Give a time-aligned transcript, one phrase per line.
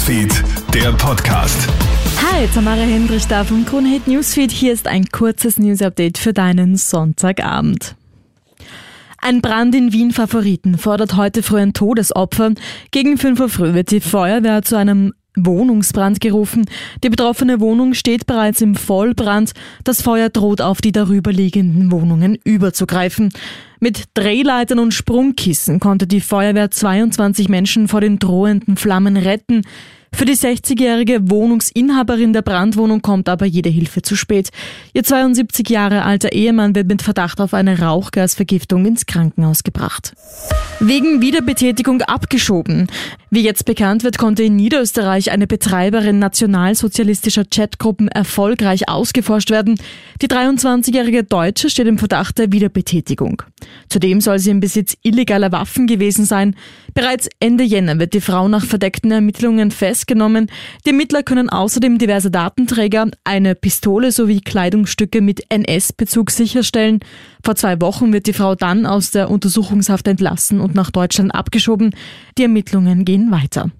[0.00, 0.32] Newsfeed,
[0.72, 1.68] der Podcast.
[2.16, 4.50] Hi, Tamara Hendrich da vom Kronehit Newsfeed.
[4.50, 7.96] Hier ist ein kurzes News-Update für deinen Sonntagabend.
[9.18, 12.54] Ein Brand in Wien Favoriten fordert heute früh ein Todesopfer.
[12.92, 16.64] Gegen 5 Uhr früh wird die Feuerwehr zu einem Wohnungsbrand gerufen.
[17.04, 19.52] Die betroffene Wohnung steht bereits im Vollbrand.
[19.84, 23.30] Das Feuer droht auf die darüberliegenden Wohnungen überzugreifen.
[23.78, 29.62] Mit Drehleitern und Sprungkissen konnte die Feuerwehr 22 Menschen vor den drohenden Flammen retten.
[30.12, 34.50] Für die 60-jährige Wohnungsinhaberin der Brandwohnung kommt aber jede Hilfe zu spät.
[34.92, 40.12] Ihr 72 Jahre alter Ehemann wird mit Verdacht auf eine Rauchgasvergiftung ins Krankenhaus gebracht.
[40.80, 42.88] Wegen Wiederbetätigung abgeschoben.
[43.30, 49.80] Wie jetzt bekannt wird, konnte in Niederösterreich eine Betreiberin nationalsozialistischer Chatgruppen erfolgreich ausgeforscht werden.
[50.20, 53.42] Die 23-jährige Deutsche steht im Verdacht der Wiederbetätigung.
[53.88, 56.56] Zudem soll sie im Besitz illegaler Waffen gewesen sein.
[56.94, 60.50] Bereits Ende Jänner wird die Frau nach verdeckten Ermittlungen festgenommen.
[60.84, 67.00] Die Ermittler können außerdem diverse Datenträger, eine Pistole sowie Kleidungsstücke mit NS-Bezug sicherstellen.
[67.44, 71.94] Vor zwei Wochen wird die Frau dann aus der Untersuchungshaft entlassen und nach Deutschland abgeschoben.
[72.38, 73.70] Die Ermittlungen gehen weiter.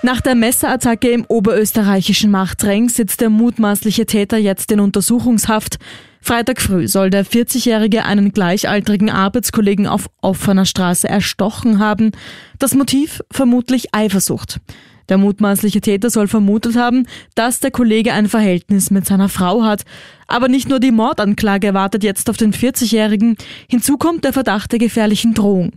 [0.00, 5.78] Nach der Messerattacke im oberösterreichischen Machtring sitzt der mutmaßliche Täter jetzt in Untersuchungshaft.
[6.20, 12.12] Freitag früh soll der 40-Jährige einen gleichaltrigen Arbeitskollegen auf offener Straße erstochen haben.
[12.60, 14.60] Das Motiv vermutlich Eifersucht.
[15.08, 19.84] Der mutmaßliche Täter soll vermutet haben, dass der Kollege ein Verhältnis mit seiner Frau hat.
[20.28, 23.36] Aber nicht nur die Mordanklage wartet jetzt auf den 40-Jährigen.
[23.68, 25.72] Hinzu kommt der Verdacht der gefährlichen Drohung.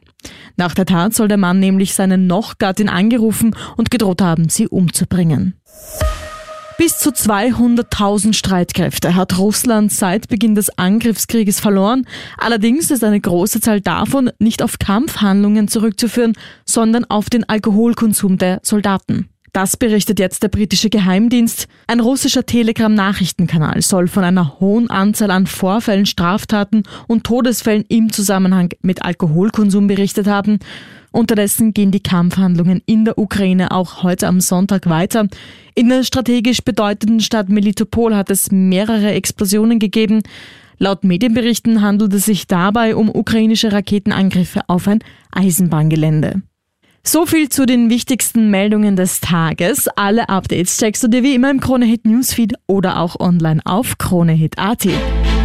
[0.58, 5.56] Nach der Tat soll der Mann nämlich seine Nochgattin angerufen und gedroht haben, sie umzubringen.
[6.78, 12.08] Bis zu 200.000 Streitkräfte hat Russland seit Beginn des Angriffskrieges verloren.
[12.40, 16.34] Allerdings ist eine große Zahl davon nicht auf Kampfhandlungen zurückzuführen,
[16.66, 19.31] sondern auf den Alkoholkonsum der Soldaten.
[19.54, 21.68] Das berichtet jetzt der britische Geheimdienst.
[21.86, 28.70] Ein russischer Telegram-Nachrichtenkanal soll von einer hohen Anzahl an Vorfällen, Straftaten und Todesfällen im Zusammenhang
[28.82, 30.60] mit Alkoholkonsum berichtet haben.
[31.12, 35.28] Unterdessen gehen die Kampfhandlungen in der Ukraine auch heute am Sonntag weiter.
[35.76, 40.24] In der strategisch bedeutenden Stadt Melitopol hat es mehrere Explosionen gegeben.
[40.78, 45.00] Laut Medienberichten handelt es sich dabei um ukrainische Raketenangriffe auf ein
[45.32, 46.42] Eisenbahngelände.
[47.04, 49.88] So viel zu den wichtigsten Meldungen des Tages.
[49.96, 54.86] Alle Updates checkst du dir wie immer im Kronehit Newsfeed oder auch online auf kronehit.at.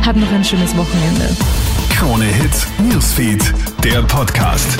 [0.05, 1.35] Hab noch ein schönes Wochenende.
[1.91, 4.79] Krone Hits, Newsfeed, der Podcast.